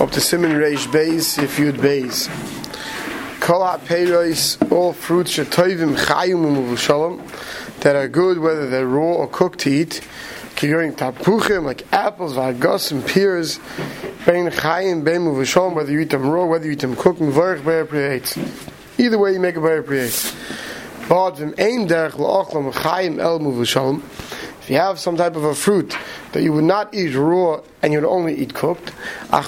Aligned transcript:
up 0.00 0.12
to 0.12 0.20
Siman 0.20 0.52
Reish 0.52 0.86
Beis, 0.86 1.42
if 1.42 1.58
you'd 1.58 1.74
Beis. 1.74 2.28
Kol 3.40 3.62
HaPeiros, 3.62 4.70
all 4.70 4.92
fruits 4.92 5.36
shetoivim 5.36 5.96
chayim 5.96 6.44
umuvushalom, 6.44 7.80
that 7.80 7.96
are 7.96 8.06
good 8.06 8.38
whether 8.38 8.70
they're 8.70 8.86
raw 8.86 9.14
or 9.14 9.26
cooked 9.26 9.58
to 9.60 9.70
eat. 9.70 10.00
Kiyorim 10.54 10.94
tapuchim, 10.94 11.64
like 11.64 11.84
apples, 11.92 12.34
vagos, 12.34 12.92
and 12.92 13.04
pears, 13.04 13.58
bein 14.24 14.48
chayim, 14.50 15.02
bein 15.02 15.22
muvushalom, 15.22 15.74
whether 15.74 15.90
you 15.90 15.98
eat 15.98 16.10
them 16.10 16.30
raw, 16.30 16.46
whether 16.46 16.66
you 16.66 16.72
eat 16.72 16.80
them 16.80 16.94
cooked, 16.94 17.18
mvarech 17.18 17.64
be'er 17.64 17.84
priyates. 17.84 18.38
Either 19.00 19.18
way 19.18 19.32
you 19.32 19.40
make 19.40 19.56
a 19.56 19.60
be'er 19.60 19.82
priyates. 19.82 20.32
But 21.08 21.40
ein 21.40 21.88
derech 21.88 22.12
la'ochlam 22.12 22.72
chayim 22.72 23.18
el 23.18 23.40
muvushalom, 23.40 24.02
if 24.68 24.72
you 24.72 24.80
have 24.80 25.00
some 25.00 25.16
type 25.16 25.34
of 25.34 25.44
a 25.44 25.54
fruit 25.54 25.96
that 26.32 26.42
you 26.42 26.52
would 26.52 26.64
not 26.64 26.92
eat 26.92 27.14
raw 27.14 27.62
and 27.80 27.90
you 27.90 27.98
would 27.98 28.06
only 28.06 28.34
eat 28.34 28.52
cooked, 28.52 28.92
if 29.32 29.46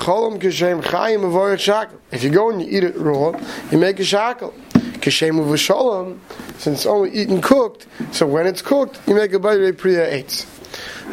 you 2.25 2.31
go 2.31 2.51
and 2.51 2.63
you 2.63 2.69
eat 2.71 2.85
it 2.85 2.97
raw, 2.97 3.39
you 3.71 3.77
make 3.77 4.01
a 4.01 4.05
shackle. 4.05 4.55
Since 5.03 5.23
it's 6.67 6.87
only 6.87 7.11
eaten 7.11 7.43
cooked, 7.43 7.87
so 8.13 8.27
when 8.27 8.47
it's 8.47 8.63
cooked, 8.63 8.99
you 9.07 9.15
make 9.15 9.35
a 9.35 9.39
bayre 9.39 9.75
priya 9.75 10.11
eitz. 10.11 10.47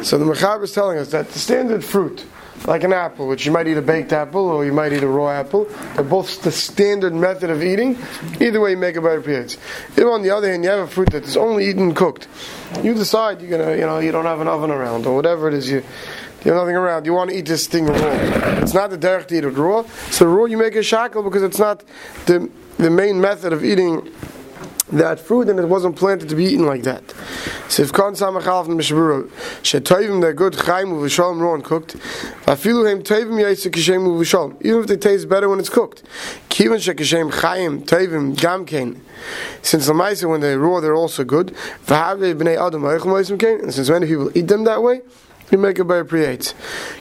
So 0.02 0.16
the 0.16 0.24
Mechaber 0.24 0.62
is 0.62 0.72
telling 0.72 0.96
us 0.96 1.10
that 1.10 1.28
the 1.28 1.38
standard 1.38 1.84
fruit, 1.84 2.24
like 2.66 2.84
an 2.84 2.92
apple, 2.92 3.28
which 3.28 3.46
you 3.46 3.52
might 3.52 3.66
eat 3.66 3.76
a 3.76 3.82
baked 3.82 4.12
apple 4.12 4.46
or 4.46 4.64
you 4.64 4.72
might 4.72 4.92
eat 4.92 5.02
a 5.02 5.08
raw 5.08 5.30
apple. 5.30 5.64
They're 5.94 6.04
both 6.04 6.42
the 6.42 6.52
standard 6.52 7.14
method 7.14 7.50
of 7.50 7.62
eating. 7.62 7.98
Either 8.40 8.60
way, 8.60 8.72
you 8.72 8.76
make 8.76 8.96
a 8.96 9.02
better 9.02 9.20
periods. 9.20 9.56
If 9.96 10.04
on 10.04 10.22
the 10.22 10.30
other 10.30 10.50
hand, 10.50 10.64
you 10.64 10.70
have 10.70 10.80
a 10.80 10.86
fruit 10.86 11.10
that 11.12 11.24
is 11.24 11.36
only 11.36 11.68
eaten 11.68 11.94
cooked, 11.94 12.28
you 12.82 12.94
decide 12.94 13.40
you're 13.40 13.58
gonna, 13.58 13.76
you 13.76 13.86
know, 13.86 13.98
you 13.98 14.12
don't 14.12 14.26
have 14.26 14.40
an 14.40 14.48
oven 14.48 14.70
around 14.70 15.06
or 15.06 15.14
whatever 15.14 15.48
it 15.48 15.54
is 15.54 15.70
you. 15.70 15.82
You 16.44 16.52
have 16.52 16.62
nothing 16.62 16.76
around. 16.76 17.04
You 17.04 17.14
want 17.14 17.30
to 17.30 17.36
eat 17.36 17.46
this 17.46 17.66
thing 17.66 17.86
raw. 17.86 17.96
It's 18.62 18.72
not 18.72 18.90
the 18.90 18.98
derech 18.98 19.26
to 19.28 19.38
eat 19.38 19.44
it 19.44 19.50
raw. 19.50 19.82
So 20.10 20.26
raw, 20.26 20.44
you 20.44 20.56
make 20.56 20.76
a 20.76 20.82
shackle 20.82 21.22
because 21.22 21.42
it's 21.42 21.58
not 21.58 21.82
the 22.26 22.48
the 22.78 22.90
main 22.90 23.20
method 23.20 23.52
of 23.52 23.64
eating 23.64 24.08
that 24.92 25.20
fruit, 25.20 25.48
and 25.48 25.58
it 25.58 25.68
wasn't 25.68 25.96
planted 25.96 26.28
to 26.28 26.34
be 26.34 26.44
eaten 26.44 26.66
like 26.66 26.82
that. 26.84 27.02
So 27.68 27.82
if 27.82 27.92
kon 27.92 28.14
samachal 28.14 28.64
from 28.64 28.76
Mishnah 28.76 28.96
Berurah, 28.96 29.28
shetoivim 29.62 30.20
they're 30.20 30.32
good 30.32 30.54
chaim 30.54 30.88
uvushalom 30.88 31.40
raw 31.40 31.54
and 31.54 31.64
cooked. 31.64 31.96
Vafilu 32.46 32.88
hem 32.88 33.02
toivim 33.02 33.40
yaisa 33.42 33.70
kishem 33.70 34.06
uvushalom. 34.06 34.56
Even 34.64 34.80
if 34.80 34.86
they 34.86 34.96
taste 34.96 35.28
better 35.28 35.48
when 35.48 35.58
it's 35.58 35.68
cooked. 35.68 36.02
Kivan 36.48 36.78
shekishem 36.78 37.32
chaim 37.32 37.82
toivim 37.82 38.34
gamkein. 38.34 39.00
Since 39.62 39.86
the 39.86 39.94
mice 39.94 40.24
when 40.24 40.40
they're 40.40 40.58
raw, 40.58 40.80
they're 40.80 40.94
also 40.94 41.24
good. 41.24 41.48
V'havei 41.86 42.34
b'nei 42.34 42.56
adam 42.56 42.82
ha'echel 42.82 43.38
kain. 43.38 43.60
And 43.60 43.74
since 43.74 43.90
many 43.90 44.06
people 44.06 44.30
eat 44.36 44.48
them 44.48 44.64
that 44.64 44.82
way, 44.82 45.02
you 45.50 45.58
make 45.58 45.78
a 45.78 45.84
better 45.84 46.04
create. 46.04 46.54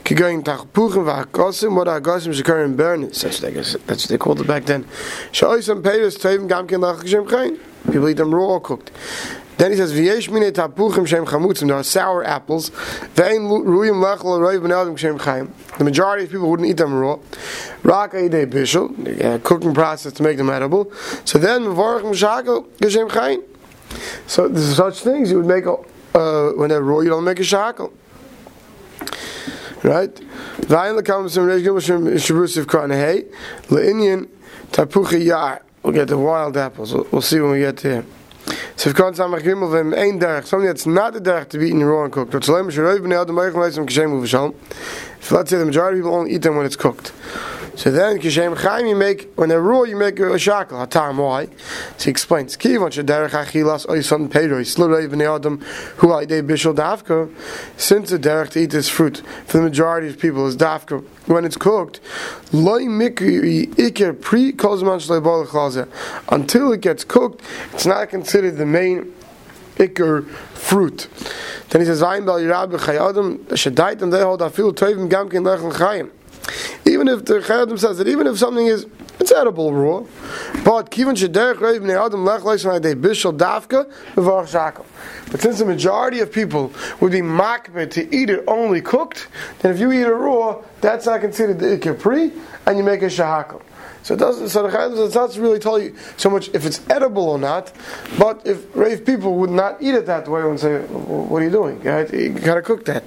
Kigoyin 0.04 0.44
tachpuchim 0.44 1.06
v'hakosim, 1.06 1.76
what 1.76 1.88
hakosim 1.88 2.34
shekar 2.34 2.66
in 2.66 2.76
burn. 2.76 3.14
Such 3.14 3.40
that's 3.40 3.76
what 3.76 4.02
they 4.02 4.18
called 4.18 4.42
it 4.42 4.48
back 4.48 4.66
then. 4.66 4.86
Sha'oisam 5.32 5.82
peiros 5.82 6.18
toivim 6.18 6.50
gamkein 6.50 6.82
lach 6.82 7.04
kishem 7.04 7.30
chaim. 7.30 7.58
People 7.92 8.10
eat 8.10 8.18
them 8.18 8.34
raw 8.34 8.46
or 8.46 8.62
cooked. 8.62 8.92
Then 9.58 9.72
he 9.72 9.78
says, 9.78 9.92
"V'yesh 9.92 10.30
mine 10.30 10.52
tapuchim 10.52 11.08
shem 11.08 11.26
chamutzim." 11.26 11.68
There 11.68 11.78
are 11.78 11.84
sour 11.84 12.24
apples. 12.24 12.70
Ve'in 13.16 13.50
ruyim 13.66 14.04
lechel 14.04 14.40
roiv 14.40 14.68
ben 14.68 14.96
shem 14.96 15.18
chaim. 15.18 15.52
The 15.80 15.84
majority 15.84 16.26
of 16.26 16.32
people 16.32 16.50
wouldn't 16.50 16.70
eat 16.70 16.78
them 16.78 16.94
raw. 16.94 17.18
Raka 17.82 18.18
idei 18.18 18.46
bishul, 18.46 19.44
cooking 19.44 19.74
process 19.74 20.14
to 20.14 20.24
make 20.24 20.38
them 20.38 20.50
edible. 20.50 20.92
So 21.26 21.40
then 21.40 21.62
mevorach 21.62 22.04
mishakol 22.04 22.68
geshem 22.78 23.10
chaim. 23.10 23.42
So 24.28 24.48
there's 24.48 24.76
such 24.76 25.00
things 25.00 25.32
you 25.32 25.38
would 25.38 25.48
make 25.48 25.66
a, 25.66 25.76
uh, 26.14 26.52
when 26.52 26.70
they're 26.70 26.84
raw. 26.84 27.00
You 27.00 27.10
don't 27.10 27.24
make 27.24 27.40
a 27.40 27.44
shakel, 27.44 27.92
Right? 29.84 30.14
Vayin 30.14 31.00
lekam 31.00 31.26
reish 31.26 31.64
gimel 31.64 31.82
shem 31.82 32.06
shabrusif 32.06 32.66
kranehei 32.66 33.26
leinyan 33.70 34.28
tapuchi 34.72 35.26
yar. 35.26 35.64
We'll 35.88 35.96
get 35.96 36.10
the 36.10 36.18
wild 36.18 36.58
apples. 36.58 36.94
We'll, 36.94 37.08
we'll 37.14 37.22
see 37.22 37.40
when 37.40 37.52
we 37.52 37.60
get 37.60 37.78
there. 37.78 38.04
So 38.76 38.90
if 38.90 38.96
Khan 38.98 39.14
Samach 39.14 39.40
Gimel 39.40 39.72
them 39.72 39.94
ein 39.94 40.20
derech, 40.20 40.45
something 40.45 40.67
that's 40.67 40.86
not 40.86 41.16
a 41.16 41.22
derech 41.22 41.48
to 41.52 41.58
be 41.58 41.67
eaten 41.70 41.82
raw 41.82 42.04
and 42.04 42.11
cooked. 42.11 42.34
If 42.36 42.45
let's 45.32 45.50
say 45.50 45.58
the 45.58 45.66
majority 45.66 46.00
of 46.00 46.04
people 46.04 46.14
only 46.14 46.34
eat 46.34 46.42
them 46.42 46.58
when 46.58 46.66
it's 46.66 46.76
cooked. 46.76 47.14
So 47.77 47.92
then, 47.92 48.17
kishem 48.17 48.58
chaim, 48.58 48.88
you 48.88 48.95
make 48.95 49.32
when 49.36 49.49
they're 49.49 49.61
raw, 49.61 49.83
you 49.83 49.95
make 49.95 50.20
a 50.20 50.39
shackle. 50.39 50.80
Hatam, 50.80 51.17
why? 51.17 51.45
So 51.98 52.05
he 52.05 52.10
explains. 52.10 52.58
Kivon 52.58 52.89
shederech 52.89 53.30
achilas 53.30 53.86
oisan 53.86 54.30
peiros 54.30 54.80
l'reiv 54.80 55.11
b'nei 55.11 55.36
adam 55.36 55.60
hu 55.98 56.08
aidei 56.08 56.42
bishul 56.42 56.73
dafka. 56.73 57.32
Since 57.80 58.10
the 58.10 58.17
derech 58.17 58.49
to 58.49 58.61
eat 58.61 58.71
this 58.71 58.89
fruit 58.89 59.21
for 59.45 59.58
the 59.58 59.64
majority 59.64 60.08
of 60.08 60.17
people 60.17 60.48
is 60.48 60.58
dafka 60.58 61.05
when 61.27 61.45
it's 61.45 61.55
cooked, 61.55 61.99
loy 62.52 62.86
mikri 62.86 63.67
iker 63.76 64.20
pre 64.20 64.54
kozman 64.54 64.98
shlei 64.98 65.87
Until 66.30 66.73
it 66.73 66.82
gets 66.82 67.04
cooked, 67.04 67.43
it's 67.73 67.86
not 67.86 68.10
considered 68.10 68.58
the 68.58 68.66
main 68.66 69.14
ikr 69.76 70.27
fruit. 70.27 71.08
Then 71.70 71.82
he 71.82 71.86
says, 71.86 72.02
"Vayim 72.02 72.26
bal 72.26 72.39
yirab 72.39 72.71
b'chayadam 72.71 73.45
shadaitam 73.49 74.10
they 74.10 74.23
hold 74.23 74.39
afil 74.39 74.73
tovim 74.73 75.08
gamkin 75.08 75.43
lechel 75.43 75.71
chayim." 75.73 76.10
Even 76.86 77.08
if 77.08 77.26
the 77.26 77.36
Chayei 77.36 77.64
Adam 77.64 77.78
says 77.78 77.98
that 77.98 78.08
even 78.08 78.28
if 78.28 78.38
something 78.38 78.66
is 78.66 78.86
it's 79.20 79.32
edible 79.32 79.74
raw, 79.74 80.00
but 80.64 80.92
kivan 80.92 81.16
shederech 81.16 81.56
reiv 81.56 81.80
bnei 81.80 82.06
adam 82.06 82.24
lech 82.24 82.42
bishul 82.42 83.36
dafka 83.38 83.92
v'varach. 84.16 84.86
But 85.32 85.42
since 85.42 85.60
the 85.60 85.66
majority 85.66 86.20
of 86.20 86.32
people 86.32 86.72
would 87.02 87.12
be 87.12 87.22
makbet 87.22 87.92
to 87.92 88.16
eat 88.16 88.30
it 88.30 88.44
only 88.48 88.82
cooked, 88.82 89.28
then 89.60 89.74
if 89.74 89.80
you 89.80 89.92
eat 89.92 90.04
it 90.04 90.12
raw, 90.12 90.62
that's 90.82 91.05
not 91.05 91.21
considered 91.21 91.60
the 91.60 91.77
ikapri, 91.77 92.38
and 92.65 92.77
you 92.77 92.83
make 92.83 93.02
a 93.02 93.05
shahakal. 93.05 93.61
So 94.04 94.14
it 94.14 94.17
doesn't. 94.17 94.49
So 94.49 94.64
the 94.64 94.70
does 94.70 95.15
not 95.15 95.36
really 95.36 95.60
tell 95.60 95.77
you 95.77 95.93
so 96.15 96.30
much 96.30 96.48
if 96.54 96.65
it's 96.65 96.80
edible 96.89 97.27
or 97.27 97.38
not. 97.38 97.73
But 98.17 98.42
if 98.45 98.73
if 98.77 99.05
people 99.05 99.36
would 99.36 99.49
not 99.49 99.82
eat 99.82 99.95
it 99.95 100.05
that 100.05 100.30
way 100.30 100.42
and 100.42 100.58
say, 100.58 100.80
"What 100.80 101.42
are 101.42 101.45
you 101.45 101.52
doing? 101.52 101.83
Right? 101.83 102.11
You 102.14 102.30
gotta 102.30 102.61
cook 102.61 102.86
that." 102.86 103.04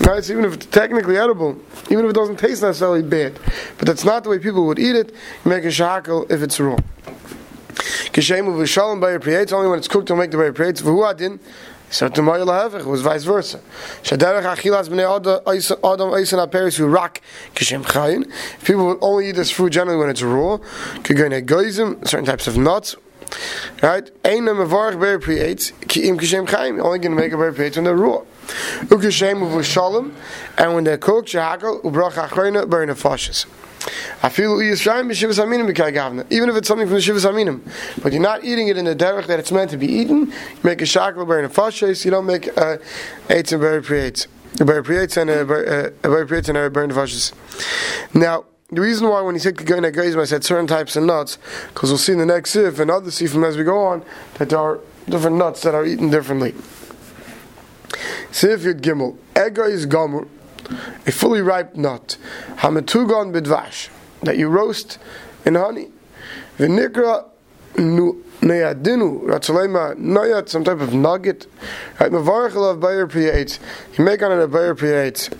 Right? 0.00 0.22
So 0.22 0.34
even 0.34 0.44
if 0.44 0.52
it's 0.52 0.66
technically 0.66 1.16
edible, 1.16 1.56
even 1.88 2.04
if 2.04 2.10
it 2.10 2.14
doesn't 2.14 2.38
taste 2.38 2.60
necessarily 2.60 3.02
bad, 3.02 3.38
but 3.78 3.86
that's 3.86 4.04
not 4.04 4.24
the 4.24 4.28
way 4.28 4.38
people 4.38 4.66
would 4.66 4.78
eat 4.78 4.96
it. 4.96 5.14
You 5.44 5.48
make 5.50 5.64
a 5.64 5.68
shakel 5.68 6.30
if 6.30 6.42
it's 6.42 6.60
raw. 6.60 6.76
Kishem 8.12 8.46
of 8.46 9.00
by 9.00 9.10
your 9.12 9.54
only 9.54 9.68
when 9.68 9.78
it's 9.78 9.88
cooked 9.88 10.08
to 10.08 10.16
make 10.16 10.30
the 10.30 10.36
by 10.36 10.44
your 10.44 10.52
V'hu 10.52 11.10
adin 11.10 11.40
so 11.94 12.08
to 12.08 12.22
Moyel 12.22 12.46
Havich 12.46 12.84
was 12.86 13.02
vice 13.02 13.22
versa. 13.22 13.60
Shaderech 14.02 14.42
Achilas 14.42 14.88
Bnei 14.88 15.06
Adam 15.06 16.12
Eisen 16.12 16.40
HaPeris 16.40 16.76
who 16.76 16.86
rock 16.86 17.20
Kishem 17.54 17.84
Chayin. 17.84 18.28
People 18.64 18.84
will 18.86 18.98
only 19.00 19.28
eat 19.28 19.36
this 19.36 19.52
fruit 19.52 19.70
generally 19.70 19.96
when 19.96 20.10
it's 20.10 20.20
raw. 20.20 20.58
Could 21.04 21.16
go 21.16 21.26
in 21.26 21.32
egoism, 21.32 22.04
certain 22.04 22.26
types 22.26 22.48
of 22.48 22.56
nuts. 22.56 22.96
Right? 23.80 24.10
Ein 24.24 24.42
mevarach 24.42 24.98
ber 24.98 25.20
priates 25.20 25.70
ki 25.86 26.08
im 26.08 26.18
kishem 26.18 26.48
chaim. 26.48 26.80
Only 26.80 26.98
going 26.98 27.16
to 27.16 27.22
make 27.22 27.32
a 27.32 27.36
ber 27.36 27.52
priates 27.52 27.76
when 27.76 27.84
they're 27.84 27.94
raw. 27.94 28.22
Ukishem 28.86 29.38
uvu 29.38 29.62
shalom, 29.62 30.16
and 30.58 30.74
when 30.74 30.82
they're 30.82 30.98
cooked, 30.98 31.28
shahakal 31.28 31.80
ubrach 31.84 32.14
achrayna 32.14 32.68
ber 32.68 32.84
nefashis. 32.84 33.46
Even 34.24 34.62
if 34.62 36.56
it's 36.56 36.68
something 36.68 36.86
from 36.86 36.94
the 36.94 37.00
Shivas 37.00 37.26
Aminim, 37.30 37.60
but 38.02 38.12
you're 38.12 38.22
not 38.22 38.44
eating 38.44 38.68
it 38.68 38.78
in 38.78 38.86
the 38.86 38.96
derech 38.96 39.26
that 39.26 39.38
it's 39.38 39.52
meant 39.52 39.70
to 39.70 39.76
be 39.76 39.86
eaten, 39.86 40.26
you 40.28 40.60
make 40.62 40.80
a 40.80 40.86
shackle 40.86 41.26
burn 41.26 41.44
a 41.44 41.48
fashes, 41.48 42.04
you 42.04 42.10
don't 42.10 42.26
make 42.26 42.48
uh, 42.56 42.78
eights 43.28 43.52
and 43.52 43.60
berry 43.60 43.82
creates. 43.82 44.26
Berry 44.58 44.82
creates 44.82 45.16
and 45.16 45.28
a 45.28 45.44
berry 45.44 46.26
creates 46.26 46.48
and 46.48 46.56
a 46.56 46.70
burn 46.70 46.90
fashes. 46.92 47.32
Now, 48.14 48.46
the 48.70 48.80
reason 48.80 49.08
why 49.08 49.20
when 49.20 49.34
he 49.34 49.38
said 49.38 49.56
Kagaina 49.56 49.92
Geizim, 49.94 50.20
I 50.20 50.24
said 50.24 50.42
certain 50.44 50.66
types 50.66 50.96
of 50.96 51.04
nuts, 51.04 51.38
because 51.68 51.90
we'll 51.90 51.98
see 51.98 52.12
in 52.12 52.18
the 52.18 52.26
next 52.26 52.50
sif 52.50 52.78
and 52.78 52.90
other 52.90 53.10
sifim 53.10 53.46
as 53.46 53.56
we 53.56 53.64
go 53.64 53.78
on, 53.84 54.02
that 54.38 54.48
there 54.48 54.58
are 54.58 54.80
different 55.08 55.36
nuts 55.36 55.62
that 55.62 55.74
are 55.74 55.84
eaten 55.84 56.10
differently. 56.10 56.54
Sif 58.32 58.62
Yud 58.62 58.80
Gimel, 58.80 59.16
Ega 59.36 59.64
is 59.64 59.86
Gomur, 59.86 60.26
a 61.06 61.12
fully 61.12 61.40
ripe 61.40 61.74
nut, 61.74 62.16
hamatugon 62.56 63.32
bidvash, 63.32 63.88
that 64.22 64.36
you 64.38 64.48
roast 64.48 64.98
in 65.44 65.54
honey. 65.54 65.88
V'nikra 66.58 67.26
neyadinu, 67.74 69.24
ratzalema 69.24 69.94
noyat, 69.96 70.48
some 70.48 70.64
type 70.64 70.80
of 70.80 70.94
nugget. 70.94 71.46
Right, 72.00 72.10
mavarach 72.10 72.56
of 72.56 72.80
bayer 72.80 73.06
piyetz. 73.06 73.58
You 73.98 74.04
make 74.04 74.22
on 74.22 74.32
it 74.32 74.42
a 74.42 74.48
bayer 74.48 74.74
piyetz. 74.74 75.32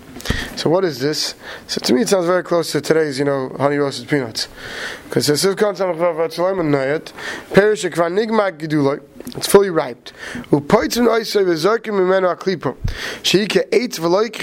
So 0.57 0.69
what 0.69 0.83
is 0.83 0.99
this? 0.99 1.35
So 1.67 1.79
to 1.81 1.93
me 1.93 2.01
it 2.01 2.09
sounds 2.09 2.25
very 2.25 2.43
close 2.43 2.71
to 2.71 2.81
today's, 2.81 3.19
you 3.19 3.25
know, 3.25 3.49
honey 3.57 3.77
roasted 3.77 4.07
peanuts. 4.07 4.47
Because 5.03 5.29
it 5.29 5.37
says, 5.37 5.55
Perish 5.55 5.83
nigma 7.83 8.51
giduloi. 8.57 9.01
It's 9.01 9.03
fully 9.03 9.03
ripe. 9.03 9.14
Upoitzun 9.14 9.14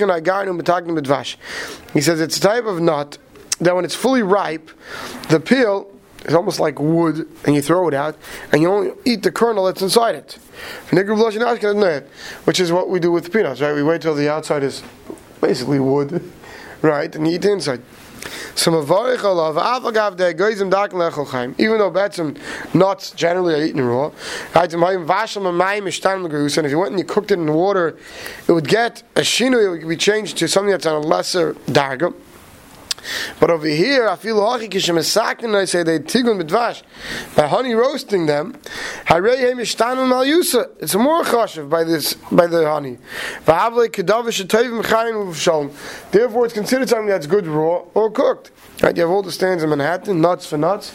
agarnu 0.08 0.60
betagnu 0.60 0.98
bedvash. 0.98 1.36
He 1.92 2.00
says 2.00 2.20
it's 2.20 2.38
a 2.38 2.40
type 2.40 2.64
of 2.64 2.80
nut 2.80 3.18
that 3.60 3.74
when 3.74 3.84
it's 3.84 3.94
fully 3.94 4.22
ripe, 4.22 4.70
the 5.28 5.38
peel 5.40 5.88
is 6.24 6.34
almost 6.34 6.60
like 6.60 6.78
wood, 6.78 7.28
and 7.44 7.54
you 7.54 7.62
throw 7.62 7.88
it 7.88 7.94
out, 7.94 8.16
and 8.52 8.62
you 8.62 8.70
only 8.70 8.92
eat 9.04 9.22
the 9.22 9.32
kernel 9.32 9.64
that's 9.64 9.82
inside 9.82 10.14
it. 10.14 10.38
Which 12.44 12.60
is 12.60 12.72
what 12.72 12.88
we 12.88 13.00
do 13.00 13.10
with 13.10 13.32
peanuts, 13.32 13.60
right? 13.60 13.74
We 13.74 13.82
wait 13.82 14.02
till 14.02 14.14
the 14.14 14.28
outside 14.28 14.62
is 14.62 14.82
basically 15.40 15.80
wood, 15.80 16.22
right? 16.82 17.14
And 17.14 17.26
you 17.26 17.34
eat 17.34 17.42
the 17.42 17.52
inside. 17.52 17.82
So 18.54 18.70
mavarich 18.70 19.24
olav 19.24 19.56
avagav 19.56 20.16
de 20.16 20.34
goyzim 20.34 20.70
dak 20.70 20.92
lechol 20.92 21.26
chaim. 21.26 21.54
Even 21.58 21.78
though 21.78 21.90
betzim 21.90 22.38
nuts 22.74 23.10
generally 23.12 23.54
are 23.54 23.64
eaten 23.64 23.80
raw, 23.80 24.12
right? 24.54 24.72
And 24.72 24.82
if 24.82 26.70
you 26.70 26.78
went 26.78 26.90
and 26.90 26.98
you 26.98 27.04
cooked 27.04 27.30
it 27.30 27.38
in 27.38 27.52
water, 27.52 27.96
it 28.46 28.52
would 28.52 28.68
get 28.68 29.02
a 29.16 29.22
shinu. 29.22 29.64
It 29.64 29.70
would 29.70 29.88
be 29.88 29.96
changed 29.96 30.36
to 30.38 30.46
something 30.46 30.70
that's 30.70 30.86
on 30.86 31.02
a 31.02 31.06
lesser 31.06 31.54
darga. 31.66 32.14
But 33.40 33.50
over 33.50 33.66
here, 33.66 34.08
I 34.08 34.16
feel. 34.16 34.40
I 34.42 34.58
say 34.58 35.82
they 35.82 35.98
tigun 35.98 36.40
midvash 36.40 36.82
by 37.34 37.46
honey 37.46 37.74
roasting 37.74 38.26
them. 38.26 38.54
It's 39.08 40.94
more 40.94 41.24
chashiv 41.24 41.68
by 41.68 41.84
this 41.84 42.14
by 42.14 42.46
the 42.46 42.68
honey. 42.68 42.98
Therefore, 46.10 46.44
it's 46.44 46.54
considered 46.54 46.88
something 46.88 47.06
that's 47.06 47.26
good 47.26 47.46
raw 47.46 47.84
or 47.94 48.10
cooked. 48.10 48.50
Right? 48.82 48.96
You 48.96 49.02
have 49.02 49.10
all 49.10 49.22
the 49.22 49.32
stands 49.32 49.62
in 49.62 49.70
Manhattan, 49.70 50.20
nuts 50.20 50.46
for 50.46 50.58
nuts. 50.58 50.92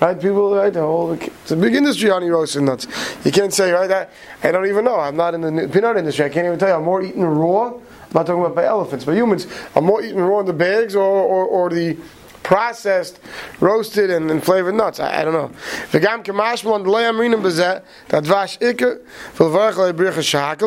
Right, 0.00 0.20
people, 0.20 0.54
right? 0.54 0.74
Whole, 0.74 1.12
it's 1.12 1.52
a 1.52 1.56
big 1.56 1.74
industry, 1.74 2.10
honey 2.10 2.28
roasting 2.28 2.64
nuts. 2.64 2.86
You 3.24 3.30
can't 3.30 3.54
say, 3.54 3.70
right? 3.70 3.90
I, 3.90 4.08
I 4.46 4.50
don't 4.50 4.66
even 4.66 4.84
know. 4.84 4.98
I'm 4.98 5.16
not 5.16 5.34
in 5.34 5.40
the 5.40 5.68
peanut 5.68 5.96
industry. 5.96 6.24
I 6.24 6.28
can't 6.28 6.46
even 6.46 6.58
tell 6.58 6.68
you. 6.68 6.74
I'm 6.74 6.84
more 6.84 7.00
eating 7.00 7.22
raw 7.22 7.74
I'm 8.14 8.20
not 8.20 8.26
talking 8.26 8.42
about 8.44 8.54
by 8.54 8.64
elephants, 8.64 9.04
but 9.04 9.16
humans 9.16 9.48
are 9.74 9.82
more 9.82 10.00
eaten 10.00 10.20
raw 10.20 10.38
in 10.38 10.46
the 10.46 10.52
bags 10.52 10.94
or, 10.94 11.02
or, 11.02 11.44
or 11.46 11.68
the 11.68 11.96
processed, 12.44 13.18
roasted, 13.58 14.08
and, 14.08 14.30
and 14.30 14.44
flavored 14.44 14.76
nuts. 14.76 15.00
I, 15.00 15.22
I 15.22 15.24
don't 15.24 15.32
know. 15.32 15.50
V'gam 15.90 16.22
rinim 16.22 17.42
b'zeh, 17.42 17.82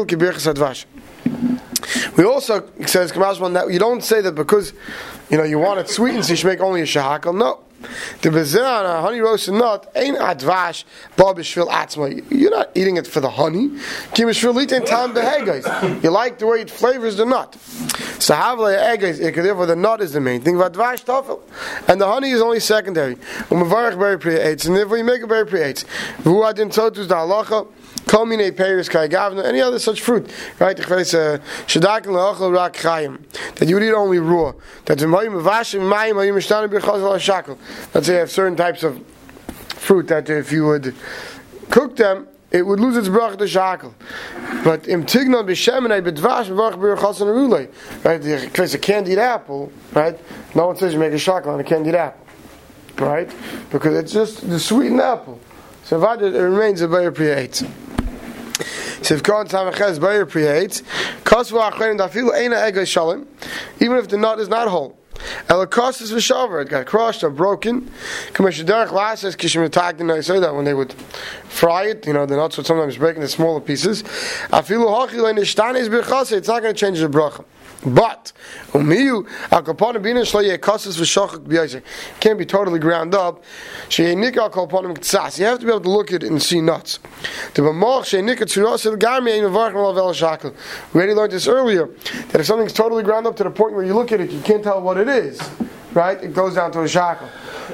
kibircha 0.06 0.54
sadvash. 0.54 0.86
We 2.18 2.26
also, 2.26 2.68
says 2.86 3.14
Kamashman, 3.14 3.54
that 3.54 3.72
you 3.72 3.80
don't 3.80 4.04
say 4.04 4.20
that 4.20 4.36
because, 4.36 4.74
you 5.30 5.38
know, 5.38 5.44
you 5.44 5.58
want 5.58 5.80
it 5.80 5.88
sweetened, 5.88 6.26
so 6.26 6.32
you 6.32 6.36
should 6.36 6.48
make 6.48 6.60
only 6.60 6.82
a 6.82 6.86
shakel. 6.86 7.34
No. 7.34 7.64
The 8.22 8.30
bezeh 8.30 8.66
on 8.66 8.86
a 8.86 9.02
honey 9.02 9.20
roasted 9.20 9.54
nut 9.56 9.92
ain't 9.96 10.18
advash 10.18 10.84
babishvil 11.16 11.70
atzma. 11.70 12.24
You're 12.32 12.52
not 12.52 12.72
eating 12.76 12.98
it 12.98 13.08
for 13.08 13.20
the 13.20 13.30
honey. 13.30 13.72
You 16.02 16.10
like 16.10 16.40
the 16.40 16.48
way 16.48 16.62
it 16.62 16.72
flavors 16.72 17.18
the 17.18 17.26
nut. 17.26 17.56
So. 18.20 18.34
Therefore, 18.38 19.66
the 19.66 19.76
nut 19.76 20.02
is 20.02 20.14
the 20.14 20.22
main 20.22 20.42
thing. 20.42 20.56
Vadvash 20.56 21.06
tafel, 21.06 21.42
and 21.88 22.02
the 22.02 22.08
honey 22.08 22.32
is 22.32 22.42
only 22.42 22.60
secondary. 22.60 23.18
Um, 23.52 23.70
pre 24.20 24.40
and 24.40 24.60
therefore 24.60 24.98
you 24.98 25.04
make 25.04 25.22
a 25.22 25.28
berry 25.28 25.46
pre 25.46 25.62
aids. 25.62 25.86
Vu 26.20 26.44
adin 26.44 26.70
totus 26.70 27.08
da 27.08 27.26
halacha. 27.26 27.68
Komine 28.08 28.56
pears 28.56 28.88
kai 28.88 29.10
gavna, 29.10 29.44
any 29.44 29.60
other 29.60 29.80
such 29.80 30.00
fruit, 30.00 30.32
right? 30.60 30.78
That 30.78 30.88
you 33.68 33.80
eat 33.80 33.94
only 33.94 34.20
raw. 34.20 34.54
That 34.86 35.02
Let's 37.94 38.08
say 38.08 38.14
you 38.14 38.20
have 38.20 38.32
certain 38.32 38.56
types 38.56 38.84
of 38.84 39.06
fruit 39.68 40.08
that 40.08 40.30
if 40.30 40.52
you 40.54 40.66
would 40.68 40.96
cook 41.70 41.98
them, 41.98 42.28
it 42.50 42.66
would 42.66 42.80
lose 42.80 42.96
its 42.96 43.10
brach 43.10 43.38
to 43.38 43.44
shakel. 43.44 43.94
But 44.64 44.88
im 44.88 45.06
tignon 45.06 45.46
b'shemenei 45.46 46.02
b'dvash 46.02 46.48
b'varach 46.48 46.76
b'rchasan 46.76 47.28
arulei. 47.28 47.70
Right? 48.06 48.24
It's 48.24 48.74
a 48.74 48.80
candied 48.80 49.18
apple, 49.18 49.72
right? 49.92 50.18
No 50.56 50.68
one 50.68 50.78
says 50.78 50.94
you 50.94 51.00
make 51.00 51.12
a 51.12 51.16
shakel 51.16 51.48
on 51.48 51.60
a 51.60 51.64
candied 51.64 51.96
apple. 51.96 52.26
Right? 52.98 53.30
Because 53.70 53.96
it's 53.98 54.14
just 54.14 54.50
the 54.50 54.60
sweetened 54.60 55.02
apple. 55.02 55.42
So 55.88 56.04
it 56.04 56.38
remains 56.38 56.82
a 56.82 56.88
better 56.90 57.14
pH. 57.14 57.62
Sivkon 59.08 59.48
Tamaches 59.48 60.02
Bayer 60.02 60.26
Priyates, 60.26 60.82
Kosvu 61.24 61.72
Achrein 61.72 61.98
Dafilu 61.98 62.32
Eina 62.32 62.68
Ega 62.68 62.82
Shalim, 62.82 63.26
even 63.80 63.96
if 63.96 64.10
the 64.10 64.18
nut 64.18 64.38
is 64.42 64.50
not 64.50 64.68
whole. 64.68 64.98
Elakost 65.48 66.02
is 66.02 66.12
v'shaver, 66.12 66.62
it 66.62 66.68
got 66.68 66.88
crushed 66.88 67.24
or 67.24 67.30
broken. 67.30 67.90
Kameshaderech 68.34 68.92
Las 68.92 69.22
says 69.22 69.38
Kishim 69.38 70.12
I 70.12 70.20
say 70.20 70.42
that 70.42 70.54
when 70.54 70.66
they 70.66 70.74
would 70.74 70.92
fry 70.92 71.86
it, 71.86 72.06
you 72.06 72.12
know, 72.12 72.26
the 72.26 72.36
nuts 72.36 72.58
would 72.58 72.66
sometimes 72.66 72.98
break 72.98 73.16
into 73.16 73.30
smaller 73.30 73.62
pieces. 73.62 74.04
Afilu 74.04 74.88
Hachi 74.88 75.22
Lein 75.22 75.38
Ishtanis 75.38 75.88
B'chase, 75.88 76.34
it's 76.34 76.50
not 76.50 76.64
going 76.64 76.76
to 76.76 76.78
change 76.78 77.00
the 77.00 77.08
bracha. 77.08 77.46
But 77.86 78.34
umiyu 78.72 79.28
akaponim 79.50 80.02
bina 80.02 80.22
shloye 80.22 80.58
kasus 80.58 80.98
v'shachak 81.00 81.44
b'yaser 81.44 81.84
can't 82.20 82.40
be 82.40 82.46
totally 82.46 82.80
ground 82.80 83.14
up. 83.14 83.44
Sheyenika 83.90 84.50
akaponim 84.50 84.98
ktsas. 84.98 85.40
You 85.40 85.46
have 85.46 85.60
to 85.60 85.66
be 85.66 85.72
able 85.72 85.82
to 85.82 85.90
look 85.90 86.12
at 86.12 86.24
it 86.24 86.30
and 86.30 86.42
see 86.42 86.60
nuts. 86.60 87.00
The 87.54 87.62
b'moch 87.62 88.04
sheyenika 88.04 88.46
tzuras 88.46 88.86
el 88.86 88.98
garmi 88.98 89.38
ein 89.38 89.44
mevarch 89.44 89.74
malavel 89.74 90.14
shakel. 90.14 90.56
We 90.94 91.00
already 91.00 91.14
learned 91.14 91.34
this 91.34 91.48
earlier 91.48 91.88
that 92.32 92.42
if 92.42 92.48
something's 92.48 92.74
totally 92.74 93.04
ground 93.04 93.28
up 93.28 93.36
to 93.38 93.44
the 93.44 93.52
point 93.52 93.74
where 93.74 93.86
you 93.86 93.94
look 93.94 94.12
at 94.12 94.22
it, 94.22 94.32
you 94.32 94.42
can't 94.42 94.64
tell 94.64 94.82
what 94.82 94.98
it 94.98 95.08
is. 95.08 95.40
Right? 95.94 96.22
It 96.22 96.34
goes 96.34 96.56
down 96.56 96.72
to 96.74 96.82
a 96.82 96.86
shakel. 96.86 97.30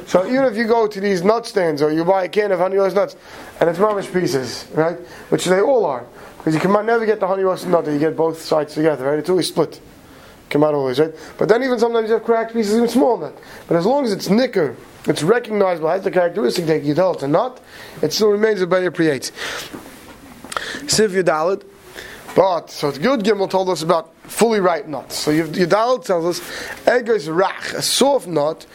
So 0.07 0.25
even 0.25 0.45
if 0.45 0.57
you 0.57 0.65
go 0.65 0.87
to 0.87 0.99
these 0.99 1.23
nut 1.23 1.45
stands 1.45 1.81
or 1.81 1.91
you 1.91 2.03
buy 2.03 2.25
a 2.25 2.29
can 2.29 2.51
of 2.51 2.59
honey 2.59 2.77
roast 2.77 2.95
nuts 2.95 3.15
and 3.59 3.69
it's 3.69 3.79
rubbish 3.79 4.11
pieces, 4.11 4.65
right? 4.73 4.97
Which 5.29 5.45
they 5.45 5.61
all 5.61 5.85
are. 5.85 6.05
Because 6.37 6.53
you 6.53 6.59
can 6.59 6.71
never 6.85 7.05
get 7.05 7.19
the 7.19 7.27
honey 7.27 7.43
roast 7.43 7.67
nut, 7.67 7.85
you 7.87 7.99
get 7.99 8.15
both 8.15 8.41
sides 8.41 8.73
together, 8.73 9.05
right? 9.05 9.19
It's 9.19 9.29
always 9.29 9.47
split 9.47 9.79
come 10.53 10.63
out 10.63 10.73
always, 10.73 10.99
right? 10.99 11.13
But 11.37 11.49
then 11.49 11.63
even 11.63 11.79
sometimes 11.79 12.07
you 12.07 12.13
have 12.13 12.23
cracked 12.23 12.53
pieces, 12.53 12.75
even 12.75 12.87
small 12.87 13.17
nut. 13.17 13.37
But 13.67 13.75
as 13.75 13.85
long 13.85 14.05
as 14.05 14.13
it's 14.13 14.29
nicker, 14.29 14.77
it's 15.05 15.23
recognizable, 15.23 15.89
has 15.89 16.03
the 16.03 16.11
characteristic 16.11 16.65
that 16.67 16.83
you 16.83 16.93
tell 16.93 17.13
it's 17.13 17.23
a 17.23 17.27
nut, 17.27 17.61
it 18.01 18.13
still 18.13 18.29
remains 18.29 18.61
a 18.61 18.67
better 18.67 18.91
creates. 18.91 19.31
Siv 20.85 21.09
Yudalid. 21.09 21.63
But, 22.35 22.71
so 22.71 22.89
it's 22.89 22.97
good 22.97 23.21
Gimel 23.21 23.49
told 23.49 23.69
us 23.69 23.83
about 23.83 24.15
fully 24.23 24.59
ripe 24.59 24.87
nuts. 24.87 25.17
So 25.17 25.31
Yudalid 25.31 26.05
tells 26.05 26.25
us, 26.25 26.39
Egos 26.87 27.27
rach, 27.27 27.73
a 27.73 27.81
soft 27.81 28.27
nut, 28.27 28.65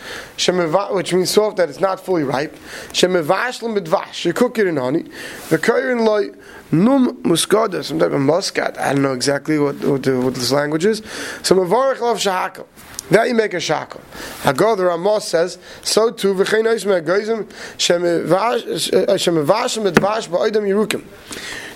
which 0.92 1.12
means 1.12 1.30
soft 1.30 1.56
that 1.56 1.68
it's 1.68 1.80
not 1.80 1.98
fully 1.98 2.22
ripe, 2.22 2.54
shemevashlim 2.90 3.76
bidvash, 3.76 4.24
you 4.24 4.32
cook 4.32 4.58
it 4.58 4.68
in 4.68 4.76
honey, 4.76 5.04
the 5.48 5.58
kairin 5.58 6.04
loy, 6.04 6.30
Num 6.70 7.22
muscada, 7.22 7.82
some 7.82 7.98
type 7.98 8.12
of 8.12 8.20
muscat. 8.20 8.78
I 8.78 8.92
don't 8.92 9.00
know 9.00 9.14
exactly 9.14 9.58
what 9.58 9.76
what, 9.76 10.06
what 10.06 10.34
this 10.34 10.52
language 10.52 10.84
is. 10.84 10.98
So 11.42 11.54
mavarich 11.54 12.00
love 12.00 12.18
shahakal. 12.18 12.66
That 13.10 13.28
you 13.28 13.34
make 13.34 13.54
a 13.54 13.56
shakel. 13.56 14.02
Hago 14.42 14.76
the 14.76 14.84
Ramos 14.84 15.26
says 15.26 15.56
so 15.82 16.10
too. 16.10 16.34
V'chein 16.34 16.64
oisme 16.64 17.02
goyzim 17.02 17.44
shemevashim 17.78 19.86
uh, 19.86 19.90
edvash 19.90 20.28
ba'odam 20.28 20.68
yerukim. 20.68 21.06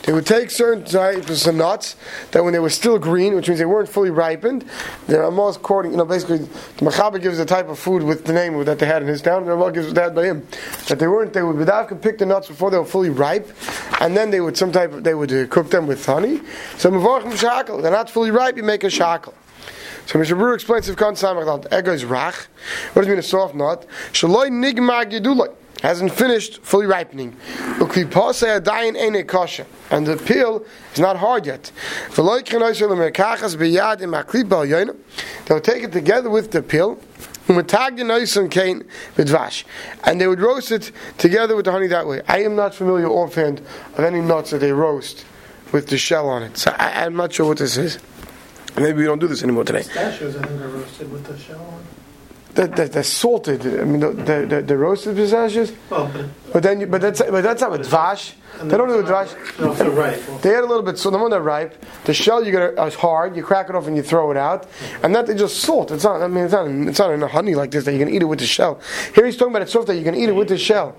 They 0.02 0.12
would 0.12 0.26
take 0.26 0.50
certain 0.50 0.84
types 0.84 1.46
of 1.46 1.54
nuts 1.54 1.94
that 2.32 2.42
when 2.42 2.52
they 2.52 2.58
were 2.58 2.70
still 2.70 2.98
green, 2.98 3.34
which 3.34 3.48
means 3.48 3.60
they 3.60 3.66
weren't 3.66 3.88
fully 3.88 4.10
ripened, 4.10 4.64
the 5.06 5.20
Ramos 5.20 5.56
according, 5.56 5.92
you 5.92 5.98
know, 5.98 6.04
basically 6.04 6.38
the 6.38 6.84
Mechaber 6.84 7.22
gives 7.22 7.38
the 7.38 7.46
type 7.46 7.68
of 7.68 7.78
food 7.78 8.02
with 8.02 8.24
the 8.24 8.32
name 8.32 8.64
that 8.64 8.80
they 8.80 8.86
had 8.86 9.02
in 9.02 9.08
his 9.08 9.22
town. 9.22 9.44
The 9.44 9.52
Ramos 9.52 9.72
gives 9.72 9.92
that 9.94 10.14
by 10.14 10.24
him 10.24 10.46
that 10.88 10.98
they 10.98 11.06
weren't. 11.06 11.32
They 11.32 11.42
would 11.42 11.56
B'davka 11.56 12.00
pick 12.02 12.18
the 12.18 12.26
nuts 12.26 12.48
before 12.48 12.70
they 12.70 12.78
were 12.78 12.84
fully 12.84 13.10
ripe, 13.10 13.48
and 14.00 14.16
then 14.16 14.30
they 14.30 14.40
would 14.40 14.56
some 14.56 14.72
type 14.72 14.92
of, 14.92 15.04
they 15.04 15.14
would 15.14 15.32
uh, 15.32 15.46
cook 15.46 15.70
them 15.70 15.86
with 15.86 16.04
honey. 16.04 16.40
So 16.78 16.90
Mevorchim 16.90 17.32
shakel. 17.32 17.80
They're 17.80 17.92
not 17.92 18.10
fully 18.10 18.32
ripe. 18.32 18.56
You 18.56 18.64
make 18.64 18.82
a 18.82 18.88
shakel. 18.88 19.34
So 20.06 20.18
Mr. 20.18 20.36
Brewer 20.36 20.54
explains 20.54 20.88
if 20.88 20.96
Khan 20.96 21.14
Samach 21.14 21.66
Ego 21.72 21.92
is 21.92 22.04
rach. 22.04 22.48
What 22.92 23.02
does 23.02 23.06
it 23.06 23.10
mean 23.10 23.18
a 23.20 23.22
soft 23.22 23.54
nut? 23.54 23.86
Shaloi 24.12 24.50
nigmag 24.50 25.12
yeduloi 25.12 25.54
hasn't 25.82 26.12
finished 26.12 26.62
fully 26.62 26.86
ripening. 26.86 27.36
And 29.90 30.06
the 30.06 30.16
peel 30.16 30.64
is 30.94 31.00
not 31.00 31.16
hard 31.16 31.46
yet. 31.46 31.72
They'll 32.14 32.40
take 35.60 35.82
it 35.82 35.92
together 35.92 36.30
with 36.30 36.52
the 36.52 36.62
peel. 36.62 37.00
And 37.48 37.58
they 40.20 40.28
would 40.28 40.40
roast 40.40 40.70
it 40.70 40.92
together 41.18 41.56
with 41.56 41.64
the 41.64 41.72
honey 41.72 41.88
that 41.88 42.06
way. 42.06 42.22
I 42.28 42.44
am 42.44 42.54
not 42.54 42.72
familiar 42.74 43.08
offhand 43.08 43.60
of 43.96 44.04
any 44.04 44.20
nuts 44.20 44.52
that 44.52 44.58
they 44.58 44.70
roast 44.72 45.24
with 45.72 45.88
the 45.88 45.98
shell 45.98 46.28
on 46.28 46.44
it. 46.44 46.56
So 46.56 46.70
I, 46.78 47.04
am 47.04 47.16
not 47.16 47.32
sure 47.32 47.46
what 47.46 47.58
this 47.58 47.76
is. 47.76 47.98
Maybe 48.76 48.98
we 48.98 49.04
don't 49.04 49.18
do 49.18 49.26
this 49.26 49.42
anymore 49.42 49.64
today. 49.64 49.82
Pistachios, 49.82 50.36
I 50.36 50.46
think, 50.46 50.60
are 50.60 50.68
roasted 50.68 51.10
with 51.10 51.24
the 51.24 51.36
shell 51.36 51.60
on 51.60 51.84
the, 52.54 52.66
the, 52.66 52.84
the 52.86 53.04
salted. 53.04 53.66
I 53.66 53.84
mean, 53.84 54.00
the, 54.00 54.10
the, 54.48 54.62
the, 54.62 54.76
roasted 54.76 55.16
pistachios. 55.16 55.72
Well, 55.90 56.10
but, 56.12 56.52
but 56.52 56.62
then, 56.62 56.80
you, 56.80 56.86
but 56.86 57.00
that's 57.00 57.20
but 57.20 57.42
that's 57.42 57.62
not 57.62 57.70
with 57.70 57.88
dvash. 57.88 58.34
They 58.62 58.76
don't 58.76 58.88
do 58.88 58.96
with 58.96 59.06
dvash. 59.06 59.58
No, 59.58 59.74
they're 59.74 59.90
ripe. 59.90 60.20
They 60.42 60.54
add 60.54 60.64
a 60.64 60.66
little 60.66 60.82
bit. 60.82 60.98
So 60.98 61.10
the 61.10 61.18
one 61.18 61.30
that 61.30 61.40
ripe, 61.40 61.82
the 62.04 62.14
shell 62.14 62.44
you 62.44 62.52
get 62.52 62.78
is 62.86 62.94
hard. 62.94 63.36
You 63.36 63.42
crack 63.42 63.70
it 63.70 63.74
off 63.74 63.86
and 63.86 63.96
you 63.96 64.02
throw 64.02 64.30
it 64.30 64.36
out, 64.36 64.68
and 65.02 65.14
that 65.14 65.26
they 65.26 65.34
just 65.34 65.60
salt. 65.60 65.90
It's 65.90 66.04
not. 66.04 66.20
I 66.20 66.28
mean, 66.28 66.44
it's 66.44 66.52
not. 66.52 66.68
It's 66.68 66.98
not 66.98 67.10
in 67.12 67.22
a 67.22 67.28
honey 67.28 67.54
like 67.54 67.70
this 67.70 67.84
that 67.84 67.92
you 67.92 67.98
can 67.98 68.08
eat 68.08 68.22
it 68.22 68.26
with 68.26 68.40
the 68.40 68.46
shell. 68.46 68.80
Here 69.14 69.24
he's 69.24 69.36
talking 69.36 69.52
about 69.52 69.62
it's 69.62 69.72
soft 69.72 69.86
that 69.86 69.96
you 69.96 70.04
can 70.04 70.14
eat 70.14 70.28
it 70.28 70.34
with 70.34 70.48
the 70.48 70.58
shell. 70.58 70.96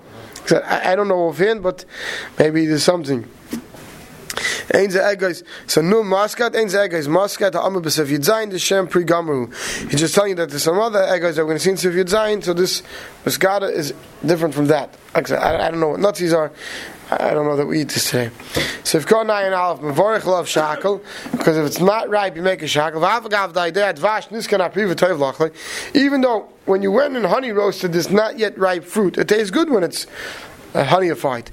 I, 0.50 0.92
I 0.92 0.96
don't 0.96 1.08
know 1.08 1.28
offhand, 1.28 1.62
but 1.62 1.84
maybe 2.38 2.66
there's 2.66 2.82
something. 2.82 3.28
Ein 4.72 4.90
ze 4.90 5.00
egos. 5.00 5.42
So 5.66 5.80
no 5.80 6.02
maskat, 6.02 6.54
ein 6.56 6.68
ze 6.68 6.78
egos. 6.78 7.06
Maskat 7.08 7.54
ha'amu 7.54 7.80
b'sef 7.80 8.06
yidzayin, 8.06 8.50
the 8.50 8.58
shem 8.58 8.86
pri 8.86 9.04
gamru. 9.04 9.52
He's 9.90 10.00
just 10.00 10.14
telling 10.14 10.30
you 10.30 10.36
that 10.36 10.50
there's 10.50 10.62
some 10.62 10.78
other 10.78 11.02
egos 11.14 11.36
that 11.36 11.42
we're 11.42 11.48
going 11.48 11.58
to 11.58 11.64
see 11.64 11.70
in 11.70 11.76
Sef 11.76 11.92
Yidzayin, 11.92 12.42
so 12.42 12.54
this 12.54 12.82
maskata 13.24 13.70
is 13.70 13.94
different 14.24 14.54
from 14.54 14.66
that. 14.68 14.96
Like 15.14 15.30
I, 15.30 15.36
I, 15.36 15.66
I 15.66 15.70
don't 15.70 15.80
know 15.80 15.90
what 15.90 16.16
these 16.16 16.32
are. 16.32 16.52
I 17.10 17.34
don't 17.34 17.44
know 17.44 17.56
that 17.56 17.66
we 17.66 17.82
eat 17.82 17.90
this 17.90 18.10
today. 18.10 18.30
So 18.82 18.98
if 18.98 19.06
got 19.06 19.26
nine 19.26 19.52
alf 19.52 19.80
mevorich 19.80 20.24
love 20.24 20.48
shackle, 20.48 21.02
because 21.32 21.58
if 21.58 21.66
it's 21.66 21.80
not 21.80 22.08
ripe, 22.08 22.34
you 22.34 22.42
make 22.42 22.62
a 22.62 22.66
shackle. 22.66 23.04
Even 25.94 26.20
though 26.22 26.48
when 26.64 26.82
you 26.82 26.90
went 26.90 27.16
and 27.16 27.26
honey 27.26 27.52
roasted 27.52 27.92
this 27.92 28.10
not 28.10 28.38
yet 28.38 28.56
ripe 28.56 28.84
fruit, 28.84 29.18
it 29.18 29.28
tastes 29.28 29.50
good 29.50 29.68
when 29.68 29.84
it's 29.84 30.06
uh, 30.74 30.84
honeyfied. 30.84 31.50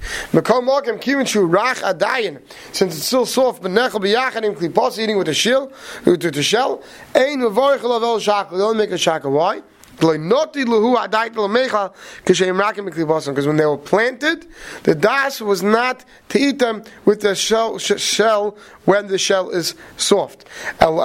Since 2.72 2.96
it's 2.96 3.06
still 3.06 3.26
soft, 3.26 3.62
eating 4.98 5.16
with 5.16 5.26
the 5.26 5.34
shell, 5.34 5.72
with 6.04 6.20
the 6.20 6.42
shell. 6.42 6.82
You 7.14 8.62
only 8.62 8.78
make 8.78 8.90
a 8.90 8.98
shackle. 8.98 9.32
Why? 9.32 9.62
Because 9.98 10.18
when 13.46 13.56
they 13.56 13.66
were 13.66 13.78
planted, 13.78 14.46
the 14.82 14.94
das 14.94 15.40
was 15.40 15.62
not 15.62 16.04
to 16.28 16.38
eat 16.38 16.58
them 16.58 16.82
with 17.04 17.20
the 17.20 17.34
shell, 17.34 17.78
shell 17.78 18.56
when 18.84 19.06
the 19.06 19.18
shell 19.18 19.50
is 19.50 19.74
soft. 19.96 20.44
When 20.78 20.96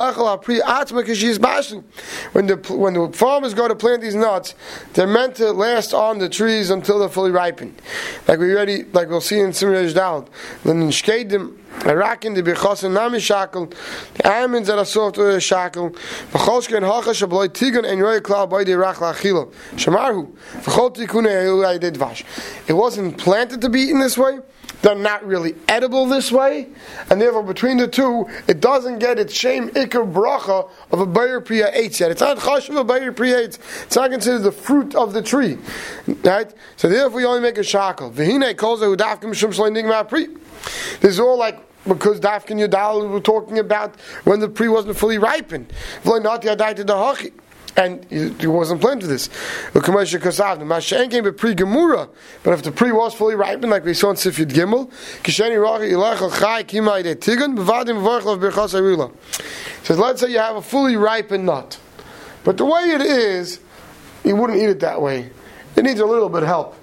the, 2.47 2.65
when 2.69 2.93
the 2.93 3.11
farmers 3.13 3.53
go 3.53 3.67
to 3.67 3.75
plant 3.75 4.01
these 4.01 4.15
nuts, 4.15 4.55
they're 4.93 5.05
meant 5.05 5.35
to 5.35 5.51
last 5.51 5.93
on 5.93 6.17
the 6.17 6.29
trees 6.29 6.69
until 6.69 6.99
they're 6.99 7.09
fully 7.09 7.31
ripened. 7.31 7.81
Like 8.27 8.39
we 8.39 8.51
already, 8.53 8.83
like 8.85 9.09
we'll 9.09 9.21
see 9.21 9.39
in 9.39 9.51
Simrei 9.51 9.93
Dal. 9.93 10.27
Then 10.63 10.81
in 10.81 10.89
Shkedim, 10.89 11.57
Shakel, 13.27 13.73
the 14.15 14.31
almonds 14.31 14.67
that 14.67 14.77
are 14.77 14.85
soft 14.85 15.17
with 15.17 15.27
a 15.27 15.35
uh, 15.35 15.39
shakel. 15.39 15.95
Shamarhu, 19.75 20.31
v'chol 20.61 20.95
tikune 20.95 21.79
did 21.79 21.97
vash. 21.97 22.23
It 22.67 22.73
wasn't 22.73 23.17
planted 23.17 23.61
to 23.61 23.69
be 23.69 23.81
eaten 23.81 23.99
this 23.99 24.17
way. 24.17 24.39
They're 24.81 24.95
not 24.95 25.25
really 25.25 25.55
edible 25.67 26.05
this 26.05 26.31
way, 26.31 26.67
and 27.09 27.19
therefore 27.19 27.41
between 27.41 27.77
the 27.77 27.87
two, 27.87 28.27
it 28.47 28.59
doesn't 28.59 28.99
get 28.99 29.17
its 29.17 29.33
shame 29.33 29.69
ikar 29.69 30.11
bracha 30.11 30.69
of 30.91 30.99
a 30.99 31.05
bayer 31.05 31.41
priya 31.41 31.71
eitz 31.71 31.99
yet. 31.99 32.11
It's 32.11 32.21
not 32.21 32.37
chash 32.37 32.69
of 32.69 32.75
a 32.75 32.83
bayer 32.83 33.11
priya 33.11 33.47
eitz. 33.47 33.57
It's 33.85 33.95
not 33.95 34.11
considered 34.11 34.43
the 34.43 34.51
fruit 34.51 34.93
of 34.93 35.13
the 35.13 35.21
tree, 35.23 35.57
right? 36.23 36.53
So 36.75 36.89
therefore, 36.89 37.21
you 37.21 37.27
only 37.27 37.41
make 37.41 37.57
a 37.57 37.61
shakel. 37.61 38.13
V'hine 38.13 38.55
calls 38.55 38.83
it 38.83 38.85
udafkim 38.85 39.33
shum 39.33 39.51
shloim 39.51 40.07
pri. 40.07 40.27
This 40.99 41.11
is 41.13 41.19
all 41.19 41.39
like 41.39 41.66
because 41.87 42.19
Dafkin 42.19 42.65
Yudal 42.65 43.09
we're 43.09 43.19
talking 43.19 43.59
about 43.59 43.99
when 44.23 44.39
the 44.39 44.49
pre 44.49 44.67
wasn't 44.67 44.97
fully 44.97 45.17
ripened. 45.17 45.71
And 47.77 48.03
he 48.05 48.47
wasn't 48.47 48.81
planted 48.81 49.03
for 49.03 49.07
this. 49.07 49.29
But 49.71 49.87
if 49.87 50.11
the 52.63 52.73
pre 52.75 52.91
was 52.91 53.13
fully 53.13 53.35
ripened, 53.35 53.69
like 53.69 53.85
we 53.85 53.93
saw 53.93 54.09
in 54.09 54.15
Sifid 54.15 54.51
Gimel, 54.51 54.91
says, 59.83 59.99
let's 59.99 60.21
say 60.21 60.31
you 60.31 60.39
have 60.39 60.55
a 60.55 60.61
fully 60.63 60.95
ripened 60.95 61.45
nut. 61.45 61.79
But 62.43 62.57
the 62.57 62.65
way 62.65 62.81
it 62.81 63.01
is, 63.01 63.59
you 64.23 64.35
wouldn't 64.35 64.59
eat 64.59 64.69
it 64.69 64.79
that 64.79 64.99
way. 64.99 65.29
It 65.75 65.83
needs 65.83 65.99
a 65.99 66.05
little 66.05 66.29
bit 66.29 66.41
of 66.41 66.47
help. 66.47 66.75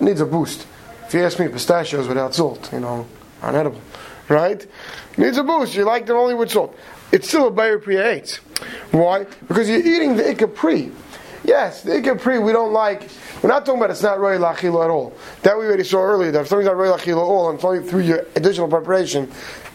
It 0.00 0.04
needs 0.04 0.22
a 0.22 0.26
boost. 0.26 0.66
If 1.06 1.12
you 1.12 1.24
ask 1.24 1.38
me, 1.38 1.48
pistachios 1.48 2.08
without 2.08 2.34
salt, 2.34 2.72
you 2.72 2.80
know, 2.80 3.06
aren't 3.42 3.56
edible 3.56 3.82
right? 4.28 4.66
Needs 5.16 5.38
a 5.38 5.44
boost. 5.44 5.74
You 5.74 5.84
like 5.84 6.06
them 6.06 6.16
only 6.16 6.34
with 6.34 6.50
salt. 6.50 6.76
It's 7.12 7.28
still 7.28 7.48
a 7.48 7.50
Bayer 7.50 7.78
Pri 7.78 8.22
Why? 8.90 9.24
Because 9.46 9.68
you're 9.68 9.80
eating 9.80 10.16
the 10.16 10.24
Ikka 10.24 10.54
Pri. 10.54 10.92
Yes, 11.44 11.82
the 11.82 11.92
Ikka 11.92 12.20
Pri 12.20 12.38
we 12.38 12.52
don't 12.52 12.72
like. 12.72 13.08
We're 13.42 13.48
not 13.48 13.64
talking 13.64 13.80
about 13.80 13.90
it's 13.90 14.02
not 14.02 14.18
Roy 14.18 14.36
Lachilo 14.36 14.84
at 14.84 14.90
all. 14.90 15.16
That 15.42 15.56
we 15.56 15.64
already 15.64 15.84
saw 15.84 16.02
earlier. 16.02 16.30
That 16.30 16.42
if 16.42 16.48
something's 16.48 16.66
not 16.66 16.76
Roy 16.76 16.88
Lachilo 16.88 17.12
at 17.12 17.30
all, 17.30 17.50
and 17.50 17.88
through 17.88 18.00
your 18.00 18.26
additional 18.36 18.68
preparation, 18.68 19.30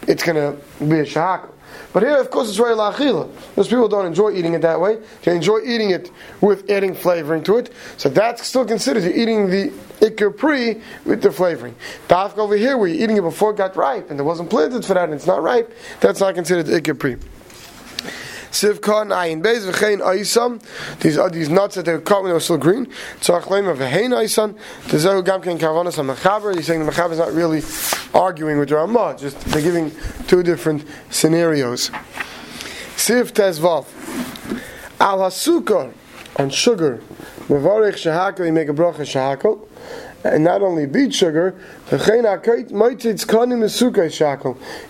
it's 0.06 0.22
going 0.22 0.36
to 0.36 0.84
be 0.84 1.00
a 1.00 1.04
shahak. 1.04 1.50
But 1.92 2.02
here, 2.02 2.16
of 2.16 2.30
course, 2.30 2.48
it's 2.48 2.58
Roy 2.58 2.70
Lachila. 2.70 3.30
Most 3.56 3.70
people 3.70 3.88
don't 3.88 4.06
enjoy 4.06 4.32
eating 4.32 4.54
it 4.54 4.62
that 4.62 4.80
way. 4.80 4.98
They 5.22 5.34
enjoy 5.34 5.60
eating 5.60 5.90
it 5.90 6.10
with 6.40 6.68
adding 6.70 6.94
flavoring 6.94 7.42
to 7.44 7.58
it. 7.58 7.72
So 7.96 8.08
that's 8.08 8.46
still 8.46 8.64
considered 8.64 9.04
you're 9.04 9.12
eating 9.12 9.48
the 9.48 9.72
Ikr 10.00 10.36
Pri 10.36 10.80
with 11.04 11.22
the 11.22 11.30
flavoring. 11.30 11.74
Dafka 12.08 12.38
over 12.38 12.56
here, 12.56 12.76
where 12.76 12.88
you're 12.88 13.02
eating 13.02 13.16
it 13.16 13.22
before 13.22 13.52
it 13.52 13.56
got 13.56 13.76
ripe, 13.76 14.10
and 14.10 14.18
it 14.18 14.22
wasn't 14.22 14.50
planted 14.50 14.84
for 14.84 14.94
that, 14.94 15.04
and 15.04 15.14
it's 15.14 15.26
not 15.26 15.42
ripe, 15.42 15.72
that's 16.00 16.20
not 16.20 16.34
considered 16.34 16.66
Ikr 16.66 16.98
Pri. 16.98 17.16
Sivkon 18.54 19.10
ayin 19.10 19.42
beis 19.42 19.68
v'chein 19.68 20.00
aisam. 20.00 20.62
These 21.00 21.18
are 21.18 21.28
these 21.28 21.48
nuts 21.48 21.74
that 21.74 21.86
they 21.86 21.92
were 21.92 22.00
caught 22.00 22.22
when 22.22 22.30
they 22.30 22.34
were 22.34 22.38
still 22.38 22.56
green. 22.56 22.86
Tzarach 23.20 23.46
leima 23.46 23.76
v'chein 23.76 24.10
aisam. 24.10 24.56
Tezehu 24.84 25.24
gam 25.24 25.42
ken 25.42 25.58
kavanas 25.58 25.96
ha-mechaber. 25.96 26.54
He's 26.54 26.66
saying 26.66 26.86
the 26.86 26.92
mechaber 26.92 27.10
is 27.10 27.18
not 27.18 27.32
really 27.32 27.62
arguing 28.14 28.58
with 28.60 28.68
the 28.68 28.76
Ramah. 28.76 29.16
Just 29.18 29.40
they're 29.46 29.60
giving 29.60 29.90
two 30.28 30.44
different 30.44 30.84
scenarios. 31.10 31.90
Siv 32.94 33.32
tezvav. 33.32 33.86
Al 35.00 35.18
hasukar 35.18 35.92
and 36.36 36.54
sugar. 36.54 37.02
Mevarich 37.48 37.94
shahakel. 37.94 38.46
You 38.46 38.52
make 38.52 38.68
a 38.68 38.72
bracha 38.72 39.00
shahakel 39.00 39.66
and 40.22 40.44
not 40.44 40.62
only 40.62 40.86
beet 40.86 41.12
sugar, 41.12 41.54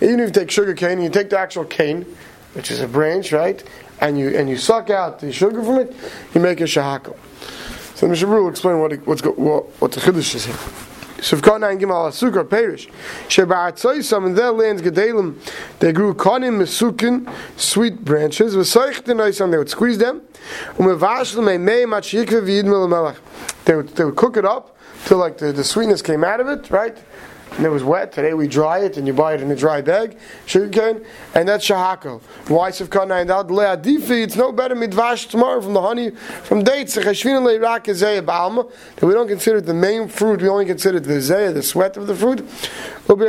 even 0.01 0.19
if 0.19 0.27
you 0.27 0.31
take 0.31 0.49
sugar 0.49 0.73
cane 0.73 1.01
you 1.01 1.09
take 1.09 1.29
the 1.29 1.37
actual 1.37 1.65
cane, 1.65 2.05
which 2.55 2.71
is 2.71 2.79
a 2.79 2.87
branch, 2.87 3.31
right, 3.31 3.63
and 3.99 4.17
you 4.17 4.29
and 4.35 4.49
you 4.49 4.57
suck 4.57 4.89
out 4.89 5.19
the 5.19 5.31
sugar 5.31 5.63
from 5.63 5.79
it, 5.79 5.95
you 6.33 6.41
make 6.41 6.61
a 6.61 6.63
shahakal. 6.63 7.15
So 7.95 8.07
the 8.07 8.09
Mishnah 8.09 8.27
will 8.27 8.49
explain 8.49 8.79
what, 8.79 8.93
what's 9.07 9.23
what, 9.23 9.65
what 9.79 9.91
the 9.91 10.01
chiddush 10.01 10.35
is 10.35 10.45
here. 10.45 10.55
So 11.21 11.37
if 11.37 11.41
Kana 11.41 11.67
Gimal 11.67 12.09
Asukar 12.09 12.47
Perish, 12.47 12.87
Sheba'atzoisam 13.29 14.27
in 14.27 14.35
their 14.35 14.51
lands 14.51 14.81
Gedalim, 14.81 15.37
they 15.79 15.93
grew 15.93 16.13
Kanim 16.13 16.59
Mesukin, 16.59 17.33
sweet 17.57 18.03
branches, 18.03 18.55
Vesaychtin 18.55 19.49
they 19.51 19.57
would 19.57 19.69
squeeze 19.69 19.97
them, 19.97 20.21
Umevashlim 20.73 21.61
Mei 21.61 21.85
Machikva 21.85 22.43
Vid 22.43 22.65
Milamelach. 22.65 23.17
They 23.63 23.75
would, 23.75 23.89
they 23.95 24.03
would 24.03 24.17
cook 24.17 24.37
it 24.37 24.45
up 24.45 24.77
till 25.05 25.17
like 25.17 25.37
the, 25.37 25.51
the 25.51 25.63
sweetness 25.63 26.01
came 26.01 26.23
out 26.23 26.41
of 26.41 26.47
it, 26.47 26.69
right? 26.69 26.97
And 27.51 27.65
it 27.65 27.69
was 27.69 27.83
wet. 27.85 28.11
Today 28.11 28.33
we 28.33 28.49
dry 28.49 28.79
it 28.79 28.97
and 28.97 29.07
you 29.07 29.13
buy 29.13 29.33
it 29.33 29.41
in 29.41 29.49
a 29.49 29.55
dry 29.55 29.79
bag, 29.79 30.17
sugarcane, 30.45 31.05
and 31.35 31.47
that's 31.47 31.65
shahako. 31.65 32.21
Why 32.49 32.69
sivkana 32.71 33.21
and 33.21 33.31
out 33.31 33.47
leadifi? 33.47 34.23
It's 34.23 34.35
no 34.35 34.51
better 34.51 34.75
midvash 34.75 35.29
tomorrow 35.29 35.61
from 35.61 35.73
the 35.73 35.81
honey 35.81 36.11
from 36.11 36.63
dates. 36.63 36.95
That 36.95 37.05
we 39.01 39.13
don't 39.13 39.27
consider 39.27 39.61
the 39.61 39.73
main 39.73 40.09
fruit. 40.09 40.41
We 40.41 40.49
only 40.49 40.65
consider 40.65 40.99
the 40.99 41.13
zayah, 41.13 41.53
the 41.53 41.63
sweat 41.63 41.95
of 41.95 42.07
the 42.07 42.15
fruit. 42.15 42.41
Eh, 43.07 43.13
and 43.13 43.21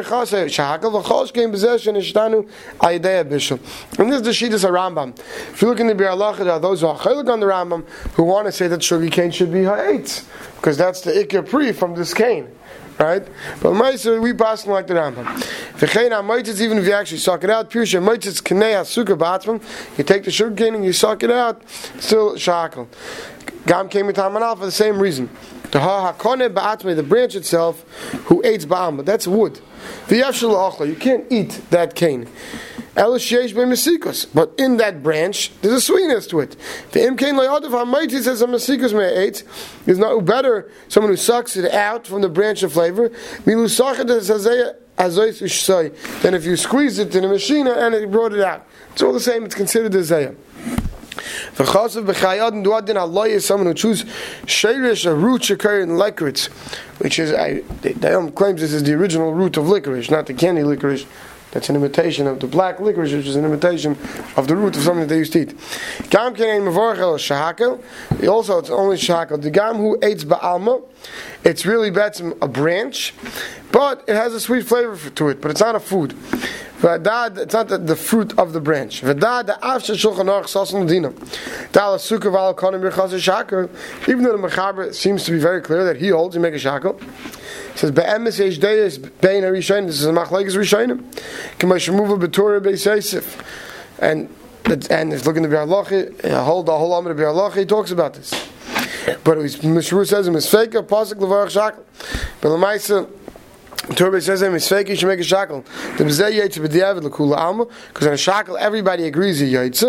this 3.31 3.51
is 3.53 4.23
the 4.23 4.31
Shittas 4.31 4.65
Rambam. 4.65 5.19
If 5.19 5.63
you 5.63 5.69
look 5.69 5.81
in 5.81 5.87
the 5.87 5.95
Biur 5.95 6.11
Halacha, 6.11 6.39
there 6.39 6.53
are 6.53 6.59
those 6.59 6.81
who 6.81 6.89
are 6.89 6.99
on 6.99 7.41
the 7.41 7.47
Rambam 7.47 7.87
who 8.15 8.25
want 8.25 8.47
to 8.47 8.53
say 8.53 8.67
that 8.69 8.83
sugar 8.83 9.09
cane 9.09 9.31
should 9.31 9.53
be 9.53 9.65
ha'etz, 9.65 10.25
because 10.57 10.77
that's 10.77 11.03
the 11.03 11.13
ikir 11.13 11.49
pri 11.49 11.73
from 11.73 11.95
this 11.95 12.13
cane 12.15 12.49
right? 12.99 13.27
But 13.61 13.73
Meiser, 13.73 14.21
we 14.21 14.33
pass 14.33 14.67
like 14.67 14.87
the 14.87 14.95
Rambam. 14.95 15.25
V'chein 15.79 16.13
ha-moitzitz, 16.13 16.61
even 16.61 16.79
if 16.79 16.87
you 16.87 16.93
actually 16.93 17.19
suck 17.19 17.45
it 17.45 17.51
out, 17.51 17.71
pure 17.71 17.87
she-moitzitz 17.87 18.43
knei 18.43 18.75
ha-sukkah 18.75 19.19
ba'atzmam, 19.19 19.63
you 19.99 20.05
take 20.05 20.25
the 20.25 20.31
sugar 20.31 20.55
cane 20.55 20.75
and 20.75 20.85
you 20.85 20.93
suck 20.93 21.23
it 21.23 21.31
out, 21.31 21.63
still 21.99 22.35
shakel. 22.35 22.87
Gam 23.67 23.89
came 23.89 24.07
with 24.07 24.17
Hamanal 24.17 24.59
for 24.59 24.65
the 24.65 24.73
same 24.73 24.99
reason. 24.99 25.29
The 25.73 25.81
ha-hakone 25.81 26.53
ba'atzmai, 26.55 26.97
the 26.97 27.03
branch 27.03 27.35
itself, 27.35 27.83
who 28.27 28.45
eats 28.45 28.65
ba'am, 28.65 29.05
that's 29.05 29.27
wood. 29.27 29.61
V'yashal 30.07 30.87
you 30.87 30.97
can't 30.97 31.25
eat 31.31 31.61
that 31.71 31.95
cane. 31.95 32.29
But 32.97 34.55
in 34.57 34.77
that 34.79 35.03
branch, 35.03 35.53
there's 35.61 35.75
a 35.75 35.81
sweetness 35.81 36.27
to 36.29 36.41
it. 36.41 36.57
The 36.93 37.01
imkain 37.01 37.35
layadav 37.39 37.71
hamaiti 37.71 38.23
says 38.23 38.41
a 38.41 38.47
is 39.91 39.99
not 39.99 40.25
better 40.25 40.71
someone 40.89 41.13
who 41.13 41.17
sucks 41.17 41.57
it 41.57 41.71
out 41.73 42.07
from 42.07 42.23
the 42.23 42.31
branch 42.31 42.63
of 42.63 42.73
flavor. 42.73 43.11
Then 43.45 43.67
if 46.35 46.45
you 46.47 46.57
squeeze 46.57 46.99
it 46.99 47.15
in 47.15 47.25
a 47.25 47.29
machine 47.29 47.67
and 47.67 47.95
it 47.95 48.11
brought 48.11 48.33
it 48.33 48.41
out, 48.41 48.67
it's 48.93 49.03
all 49.03 49.13
the 49.13 49.21
same. 49.21 49.45
It's 49.45 49.55
considered 49.55 49.95
a 49.95 49.99
zayah. 49.99 50.35
The 51.57 51.65
chasav 51.65 52.07
b'chayad 52.07 52.65
duadin 52.65 52.97
Allah 52.97 53.29
is 53.29 53.45
someone 53.45 53.67
who 53.67 53.75
chooses 53.75 54.09
sheirish 54.45 55.05
a 55.05 55.15
root 55.15 55.43
shekar 55.43 55.83
in 55.83 55.99
licorice, 55.99 56.47
which 56.99 57.19
is 57.19 57.33
I, 57.33 57.63
they 57.83 57.93
claims 58.33 58.61
this 58.63 58.73
is 58.73 58.85
the 58.85 58.95
original 58.95 59.35
root 59.35 59.57
of 59.57 59.69
licorice, 59.69 60.11
not 60.11 60.27
the 60.27 60.35
candy 60.35 60.63
licorice 60.63 61.05
that's 61.57 61.71
an 61.71 61.77
imitation 61.77 62.27
of 62.27 62.39
the 62.39 62.47
black 62.47 62.81
licorice, 62.81 63.15
which 63.15 63.27
is 63.27 63.35
an 63.35 63.47
imitation 63.47 63.97
of 64.37 64.47
the 64.47 64.55
root 64.55 64.77
of 64.77 64.83
something 64.83 65.01
that 65.01 65.09
they 65.09 65.17
used 65.17 65.33
to 65.33 65.41
eat. 65.41 65.49
Gam 66.11 66.35
kenein 66.35 66.61
mevorchel 66.69 67.17
shahakel. 67.17 68.29
Also, 68.29 68.59
it's 68.59 68.69
only 68.69 68.97
shahakel. 68.97 69.41
The 69.41 69.51
gam 69.51 69.77
who 69.77 69.99
eats 70.07 70.25
ba'alma, 70.25 70.83
it's 71.45 71.65
really 71.65 71.91
betzim 71.91 72.37
a 72.43 72.49
branch, 72.49 73.15
but 73.73 74.05
it 74.07 74.17
has 74.17 74.35
a 74.35 74.41
sweet 74.41 74.67
flavor 74.67 74.99
to 75.09 75.29
it, 75.29 75.41
but 75.41 75.51
it's 75.51 75.61
not 75.61 75.75
a 75.75 75.81
food. 75.81 76.15
It's 76.83 77.55
not 77.55 77.69
the, 77.69 77.97
fruit 77.97 78.39
of 78.39 78.53
the 78.53 78.61
branch. 78.61 79.01
Vadad 79.01 79.47
the 79.47 79.65
after 79.65 79.95
shulchan 79.95 80.87
dino. 80.87 81.15
Even 84.09 84.25
though 84.25 84.37
the 84.37 84.49
Mechaber 84.49 84.95
seems 84.95 85.25
to 85.25 85.33
be 85.33 85.39
very 85.39 85.63
clear 85.63 85.85
that 85.85 85.97
he 85.97 86.09
holds, 86.09 86.35
you 86.35 86.43
make 86.43 86.53
a 86.53 86.59
shakel. 86.59 87.01
Says 87.77 87.91
be'emes 87.93 88.39
yesh 88.39 88.59
deis 88.59 88.99
bein 88.99 89.43
harishonim. 89.43 89.87
This 89.87 90.01
is 90.01 90.07
a 90.07 90.11
machlekes 90.11 90.57
rishonim. 90.57 91.05
K'moshe 91.59 91.95
muva 91.95 92.19
b'torah 92.19 92.61
beis 92.61 92.85
Yosef, 92.85 93.37
and 94.01 94.29
and 94.91 95.13
it's 95.13 95.25
looking 95.27 95.43
to 95.45 95.49
be 95.49 95.55
halachi. 95.55 96.33
Hold 96.43 96.67
the 96.67 96.77
whole 96.77 97.01
amud 97.01 97.09
to 97.09 97.15
be 97.15 97.23
halachi. 97.23 97.59
He 97.59 97.67
talks 97.67 97.91
about 97.91 98.15
this, 98.15 98.33
but 99.23 99.39
Mishru 99.39 100.07
says 100.07 100.27
in 100.27 100.35
Misfeka 100.35 100.83
pasuk 100.83 101.15
levarach 101.15 101.53
shakel. 101.55 101.85
But 102.41 102.49
Lamaisa. 102.49 103.09
Torah 103.95 104.21
says 104.21 104.43
him 104.43 104.53
is 104.57 104.69
fake. 104.69 104.89
You 104.89 104.97
should 104.97 105.07
make 105.07 105.21
a 105.21 105.23
shackle. 105.23 105.61
The 105.97 106.03
b'zeh 106.03 106.33
yaitz 106.33 106.59
b'diavad 106.59 107.05
l'kula 107.05 107.37
alma 107.37 107.67
because 107.89 108.09
on 108.09 108.15
a 108.15 108.17
shackle 108.17 108.57
everybody 108.57 109.05
agrees 109.05 109.39
he 109.39 109.53
yaitz. 109.53 109.85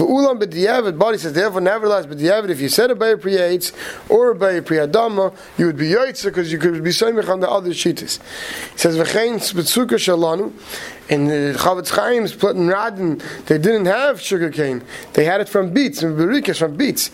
For 0.00 0.06
ulam 0.06 0.40
b'diavad, 0.40 0.96
body 0.96 1.18
says 1.18 1.34
therefore 1.34 1.60
nevertheless 1.60 2.06
b'diavad 2.06 2.48
if 2.48 2.58
you 2.58 2.70
said 2.70 2.90
a 2.90 2.94
bay 2.94 3.16
priyates 3.16 3.74
or 4.08 4.30
a 4.30 4.34
bay 4.34 4.62
priyadama 4.62 5.36
you 5.58 5.66
would 5.66 5.76
be 5.76 5.90
yaitz 5.90 6.24
because 6.24 6.50
you 6.50 6.56
could 6.56 6.82
be 6.82 6.88
soymich 6.88 7.28
on 7.28 7.40
the 7.40 7.50
other 7.50 7.68
shitas. 7.68 8.18
He 8.72 8.78
says 8.78 8.96
v'chein 8.96 9.34
spetzuka 9.34 9.98
shalanu 9.98 10.54
in 11.10 11.26
the 11.26 11.54
Chofetz 11.54 11.90
Chaim 11.90 12.26
split 12.26 12.56
Radin 12.56 13.22
they 13.44 13.58
didn't 13.58 13.84
have 13.84 14.22
sugar 14.22 14.48
cane. 14.48 14.82
They 15.12 15.26
had 15.26 15.42
it 15.42 15.50
from 15.50 15.74
beets 15.74 16.00
from 16.00 16.76
beets. 16.78 17.10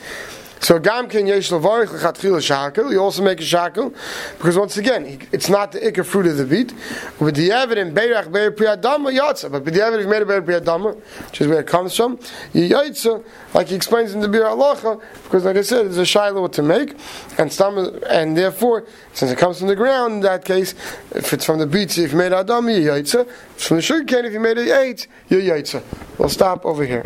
So 0.60 0.78
gam 0.78 1.08
ken 1.08 1.26
yesh 1.26 1.50
levarich 1.50 1.88
lechatchila 1.88 2.40
shakel. 2.40 2.90
You 2.90 3.00
also 3.00 3.22
make 3.22 3.40
a 3.40 3.44
shakel 3.44 3.94
because 4.38 4.56
once 4.56 4.76
again 4.76 5.20
it's 5.30 5.48
not 5.48 5.72
the 5.72 5.80
ikka 5.80 6.04
fruit 6.04 6.26
of 6.26 6.36
the 6.38 6.44
beet. 6.44 6.72
With 7.20 7.36
the 7.36 7.52
evidence 7.52 7.94
beirach 7.94 8.32
beir 8.32 8.50
priyadama 8.50 9.16
yatsa, 9.16 9.52
but 9.52 9.64
the 9.64 9.82
evidence 9.82 10.08
made 10.08 10.22
a 10.22 10.26
beir 10.26 10.42
priyadama, 10.42 10.96
which 11.26 11.40
is 11.40 11.46
where 11.46 11.60
it 11.60 11.66
comes 11.66 11.94
from. 11.94 12.16
Yatsa, 12.54 13.24
like 13.54 13.68
he 13.68 13.74
explains 13.74 14.14
in 14.14 14.20
the 14.20 14.28
Biur 14.28 14.44
Halacha, 14.44 15.00
because 15.24 15.44
like 15.44 15.56
I 15.56 15.62
said, 15.62 15.86
it's 15.86 15.98
a 15.98 16.06
shiloh 16.06 16.48
to 16.48 16.62
make, 16.62 16.96
and 17.38 17.60
and 18.08 18.36
therefore 18.36 18.86
since 19.12 19.30
it 19.30 19.38
comes 19.38 19.58
from 19.58 19.68
the 19.68 19.76
ground 19.76 20.14
in 20.14 20.20
that 20.20 20.44
case, 20.44 20.74
if 21.14 21.32
it's 21.32 21.44
from 21.44 21.58
the 21.58 21.66
beets, 21.66 21.98
if 21.98 22.12
you 22.12 22.18
made 22.18 22.32
adam, 22.32 22.68
you 22.68 22.80
yatsa. 22.80 23.28
From 23.56 23.76
the 23.76 23.82
sugar 23.82 24.04
cane, 24.04 24.24
if 24.24 24.32
you 24.32 24.40
made 24.40 24.58
it 24.58 24.68
eight, 24.68 25.06
you 25.28 25.38
yatsa. 25.38 25.82
We'll 26.18 26.28
stop 26.28 26.64
over 26.66 26.84
here. 26.84 27.04